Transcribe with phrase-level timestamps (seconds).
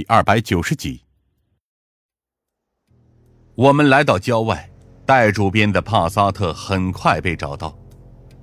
[0.00, 1.02] 第二百九十集。
[3.54, 4.70] 我们来到郊外，
[5.04, 7.78] 戴主编的帕萨特很快被找到，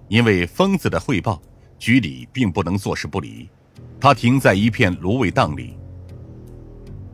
[0.08, 1.42] 因为疯子的汇报，
[1.80, 3.50] 局里并不能坐视不理。
[4.00, 5.76] 他停在一片芦苇荡里，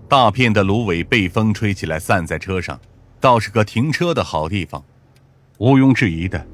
[0.09, 2.78] 大片的芦苇被风吹起来，散在车上，
[3.21, 4.83] 倒是个停车的好地方。
[5.60, 6.46] 毋庸置疑的，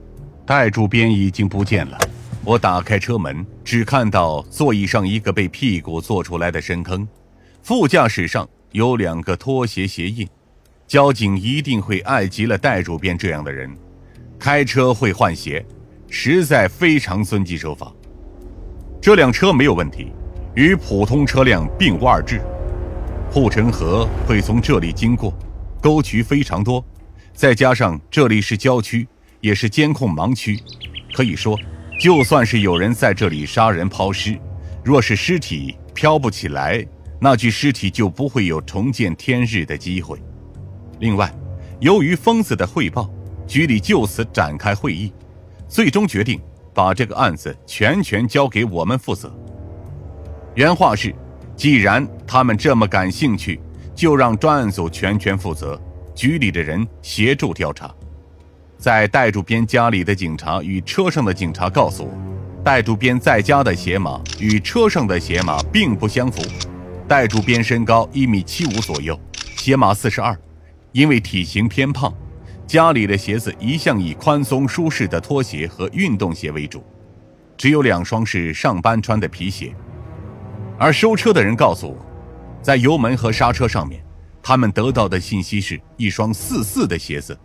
[0.46, 1.98] 戴主编已经不见了。
[2.46, 7.08] 我打开车门，只看到座椅上一个被屁股坐出来的深坑，
[7.70, 10.28] 副驾驶上有两个拖鞋鞋印。
[10.88, 13.70] 交警一定会爱极了戴主编这样的人，
[14.40, 15.64] 开车会换鞋，
[16.10, 17.94] 实在非常遵纪守法。
[19.00, 20.12] 这辆车没有问题，
[20.56, 22.42] 与普通车辆并无二致。
[23.30, 25.32] 护城河会从这里经过，
[25.80, 26.84] 沟渠非常多，
[27.36, 29.08] 再加上这里是郊区，
[29.42, 30.60] 也是监控盲区，
[31.14, 31.56] 可以说。
[32.02, 34.36] 就算是有人在这里杀人抛尸，
[34.84, 36.84] 若是尸体飘不起来，
[37.20, 40.18] 那具尸体就不会有重见天日的机会。
[41.00, 41.34] 另外，
[41.80, 43.10] 由于疯子的汇报，
[43.46, 45.12] 局里就此展开会议，
[45.68, 46.40] 最终决定
[46.74, 49.34] 把这个案子全权交给我们负责。
[50.56, 51.14] 原话是：
[51.56, 53.60] 既然他们这么感兴趣，
[53.94, 55.80] 就让专案组全权负责，
[56.16, 57.94] 局里的人协助调查。
[58.78, 62.12] 在戴主编家里的警察与车上的警察告诉我，
[62.64, 66.42] 戴主编在家的鞋码与车上的鞋码并不相符。
[67.10, 69.20] 戴主编身高一米七五左右，
[69.58, 70.38] 鞋码四十二。
[70.92, 72.14] 因为体型偏胖，
[72.68, 76.84] 家里的鞋子一向以宽松舒适的拖鞋和运动鞋为主，
[77.58, 79.74] 只有两双是上班穿的皮鞋。
[80.78, 81.98] 而收车的人告诉我，
[82.62, 84.04] 在油门和刹车上面，
[84.44, 87.36] 他们得到的信息是一双四四的鞋子。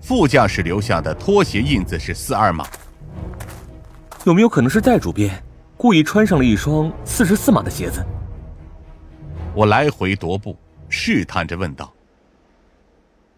[0.00, 2.66] 副驾驶留下的拖鞋印子是四二码，
[4.24, 5.30] 有没有可能是戴主编
[5.76, 8.02] 故意穿上了一双四十四码的鞋子？
[9.52, 10.56] 我来回踱步，
[10.88, 11.92] 试探着问道：“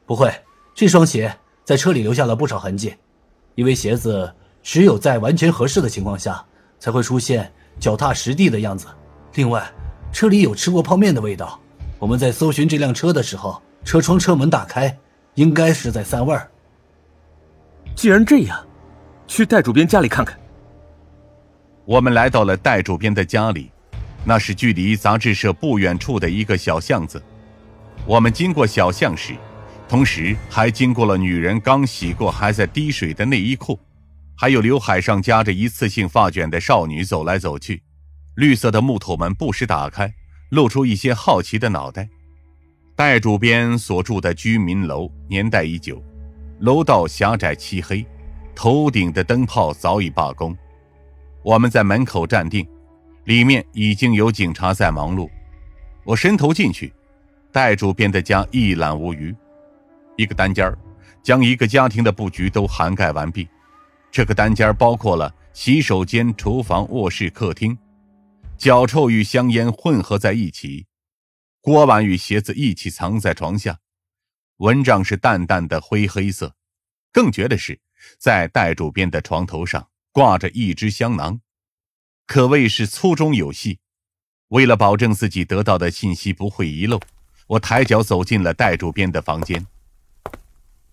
[0.05, 0.31] 不会，
[0.75, 2.95] 这双鞋在车里留下了不少痕迹，
[3.55, 4.31] 因为鞋子
[4.63, 6.45] 只有在完全合适的情况下
[6.79, 7.51] 才会出现
[7.81, 8.87] 脚踏实地的样子。
[9.35, 9.67] 另外，
[10.13, 11.59] 车里有吃过泡面的味道。
[11.99, 14.95] 我们在搜寻这辆车的时候，车窗、车门打开，
[15.35, 16.51] 应该是在散味儿。”
[17.97, 18.67] 既然这样，
[19.27, 20.39] 去戴主编家里看看。
[21.87, 23.73] 我们来到了戴主编的家里，
[24.25, 27.23] 那是距离杂志社不远处的一个小巷子。
[28.07, 29.35] 我们经过小巷时，
[29.89, 33.79] 同时还经过了女人刚洗过还在滴水的内衣裤，
[34.37, 37.83] 还有刘海上夹着一次性发卷的少女走来走去。
[38.37, 40.13] 绿色的木头门不时打开，
[40.51, 42.09] 露出一些好奇的脑袋。
[42.97, 46.03] 戴主编所住的居民楼年代已久。
[46.61, 48.07] 楼道狭窄漆黑，
[48.55, 50.57] 头顶的灯泡早已罢工。
[51.43, 52.67] 我们在门口站定，
[53.25, 55.31] 里面已经有警察在忙碌。
[56.05, 56.93] 我伸头进去，
[57.53, 59.35] 戴主编的家一览无余，
[60.17, 60.77] 一个单间儿
[61.23, 63.49] 将一个家庭的布局都涵盖完毕。
[64.11, 67.79] 这个单间包括了洗手间、厨房、卧室、客厅，
[68.59, 70.87] 脚臭与香烟混合在一起，
[71.61, 73.79] 锅碗与鞋子一起藏在床下。
[74.59, 76.55] 蚊帐是淡淡的灰黑色，
[77.13, 77.81] 更绝的是，
[78.19, 81.41] 在戴主编的床头上挂着一只香囊，
[82.33, 83.79] 可谓是粗中有细。
[84.49, 86.99] 为了保证自己得到的信息不会遗漏，
[87.47, 89.67] 我抬脚走进了戴主编的房间。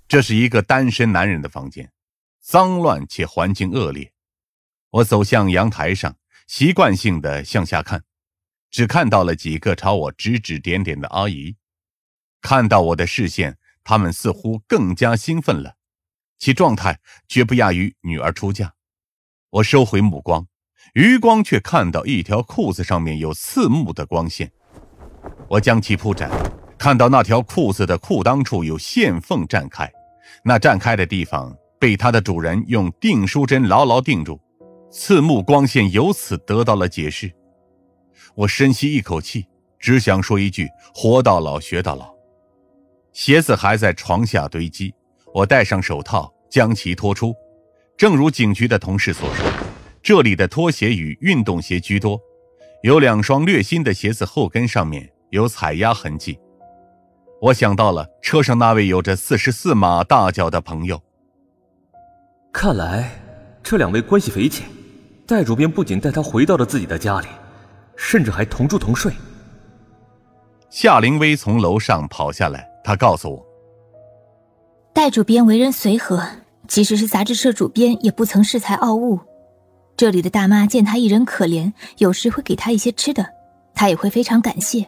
[0.06, 1.94] 这是一个单身男人的房间，
[2.42, 4.12] 脏乱且环境恶劣。
[4.90, 8.04] 我走向阳台上，习惯性的向下看，
[8.70, 11.56] 只看到了几个朝我指指点点的阿姨。
[12.42, 15.78] 看到我的视线，他们似乎更加兴奋了，
[16.38, 17.00] 其状态
[17.30, 18.74] 绝不亚于女儿出嫁。
[19.52, 20.46] 我收回目光，
[20.94, 24.52] 余光却看到一条裤子上面有刺目的光线。
[25.48, 26.30] 我将其铺展，
[26.78, 29.92] 看到那条裤子的裤裆处有线缝绽开，
[30.44, 34.40] 那绽开的地方被它的主人用订书针牢牢钉住，
[34.92, 37.32] 刺目光线由此得到了解释。
[38.36, 39.46] 我深吸一口气，
[39.80, 42.14] 只想说一句：活到老，学到老。
[43.12, 44.94] 鞋子还在床下堆积，
[45.34, 47.34] 我戴上手套将其拖出。
[47.98, 49.49] 正如警局的同事所说，
[50.02, 52.20] 这里的拖鞋与运动鞋居多，
[52.84, 56.40] 有两双略新的鞋子后跟上面有踩压痕迹。
[57.42, 61.02] 我想到了车上那位有着四十四码大脚的朋友。
[62.52, 63.12] 看来
[63.62, 64.66] 这两位关系匪浅，
[65.28, 67.28] 戴主编不仅带他回到了自己的家里，
[67.96, 69.12] 甚至还同住同睡。
[70.70, 72.68] 夏灵薇从楼上跑下来。
[72.82, 73.46] 她告诉我，
[74.94, 76.28] 戴主编为人随和，
[76.68, 79.20] 即使是杂志社主编，也不曾恃才傲物。
[80.00, 83.28] 这里的大妈见他一人可怜，有时会给他一些吃的，
[83.76, 84.88] 他也会非常感谢。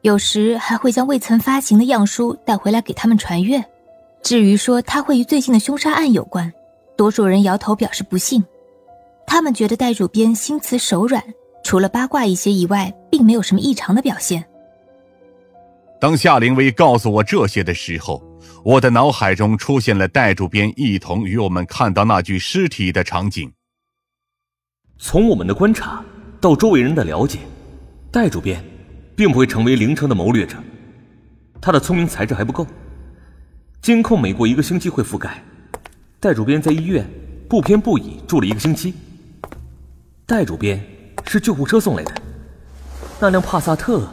[0.00, 3.64] 有时还会将未曾发行的样书带回来给他们传阅。
[4.24, 6.52] 至于说他会与最近的凶杀案有关，
[6.96, 8.44] 多数人摇头表示不信。
[9.28, 11.22] 他们觉得戴主编心慈手软，
[11.62, 14.44] 除了八卦一些以外，并没有什么异常的表现。
[16.00, 18.20] 当夏灵薇告诉我这些的时候，
[18.64, 23.48] 我的脑海中出现了戴主编一同与我们看到那具尸体的场景。
[24.98, 26.02] 从我们的观察
[26.40, 27.40] 到周围人的了解，
[28.10, 28.64] 戴主编
[29.14, 30.56] 并不会成为凌城的谋略者，
[31.60, 32.66] 他的聪明才智还不够。
[33.82, 35.42] 监控每过一个星期会覆盖。
[36.18, 37.08] 戴主编在医院
[37.48, 38.94] 不偏不倚住了一个星期。
[40.24, 40.82] 戴主编
[41.26, 42.12] 是救护车送来的，
[43.20, 44.08] 那辆帕萨特。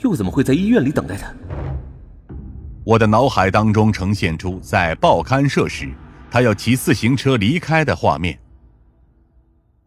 [0.00, 1.32] 又怎么会在医院里等待他？
[2.82, 5.88] 我的脑海当中呈现出在报刊社时，
[6.28, 8.36] 他要骑自行车离开的画面。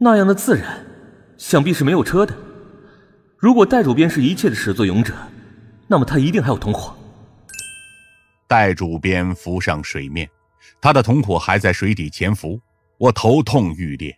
[0.05, 0.85] 那样的自然，
[1.35, 2.37] 想必是没有车的。
[3.39, 5.15] 如果戴主编是一切的始作俑者，
[5.87, 6.95] 那么他一定还有同伙。
[8.47, 10.29] 戴主编浮上水面，
[10.79, 12.61] 他的同伙还在水底潜伏。
[12.99, 14.15] 我头痛欲裂。